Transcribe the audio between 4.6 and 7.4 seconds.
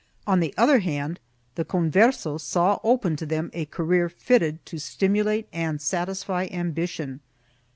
to stimulate and satisfy ambition.